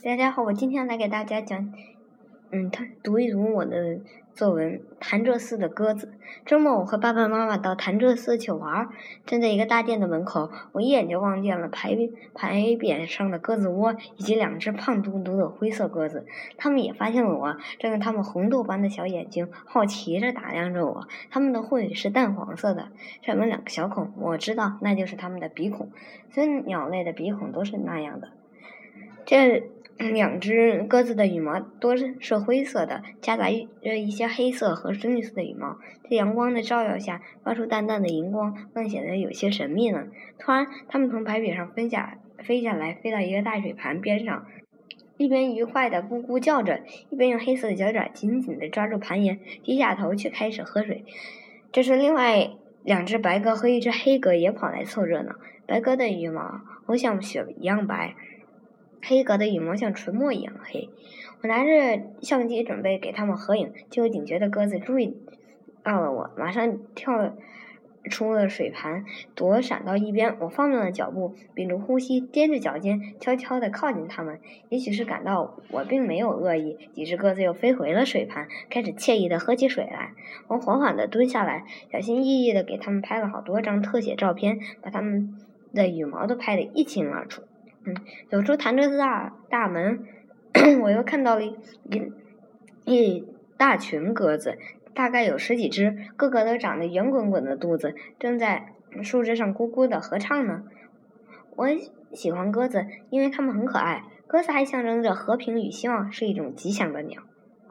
[0.00, 1.72] 大家好，我今天来给大家讲，
[2.52, 3.98] 嗯，他读一读我的
[4.32, 6.06] 作文《潭柘寺的鸽子》。
[6.46, 8.88] 周末，我和爸爸妈妈到潭柘寺去玩，
[9.26, 11.96] 站在一个大殿的门口，我一眼就望见了牌
[12.32, 16.24] 牌匾上的鸽子窝，以及两只胖嘟嘟的灰色鸽子。
[16.56, 21.08] 他们也发现了我，睁着他们红豆般的小眼睛，好奇着打量着我。
[21.28, 22.90] 他们的喙是淡黄色的，
[23.22, 25.90] 上面两个小孔，我知道那就是他们的鼻孔。
[26.30, 28.28] 所以鸟类的鼻孔都是那样的。
[29.26, 29.70] 这。
[29.98, 33.48] 两只鸽子的羽毛多是灰色的，夹杂
[33.82, 35.76] 着一些黑色和深绿色的羽毛，
[36.08, 40.06] 在阳光的照耀下发出淡淡的荧光，更显得有些神秘呢。
[40.38, 44.46] 突然，它们从牌匾上飞下飞下来，飞到一个大水盘边上，
[45.16, 51.04] 一边愉快的咕咕叫着，一边用黑色的脚爪紧紧的抓住盘沿，低下头去开始喝水。
[51.72, 52.50] 这时，另外
[52.84, 55.34] 两只白鸽和一只黑鸽也跑来凑热闹。
[55.66, 56.62] 白鸽的羽毛
[56.96, 58.14] 像雪一样白。
[59.02, 60.88] 黑格的羽毛像纯墨一样黑。
[61.42, 65.16] 我拿着相机准备给他们合影，就有警觉的鸽子注意
[65.82, 67.36] 到了我，马上跳
[68.10, 69.04] 出了水盘，
[69.34, 70.36] 躲闪到一边。
[70.40, 74.40] 我放慢了脚步，屏住呼吸，踮着脚尖，悄悄地靠近它们。
[74.68, 80.12] 也许是感到我并没有恶意，几只鸽子又飞回了水盘，开始惬意地喝起水来。
[80.48, 85.36] 我缓缓地蹲下来，小心翼翼地给它们拍了好多张特写照片，把它们
[85.72, 87.42] 的羽毛都拍得一清二楚。
[88.30, 90.04] 走出潭柘寺大大门，
[90.82, 91.56] 我又看到了一
[92.84, 94.58] 一大群鸽子，
[94.94, 98.72] 大概有十几只，个个都长得圆滚滚的肚子，正在
[99.02, 100.64] 树枝上咕咕的合唱呢。
[101.56, 101.68] 我
[102.12, 104.04] 喜欢鸽子，因为它们很可爱。
[104.26, 107.22] 鸽子还象征着和平与希望，是一种吉祥的鸟。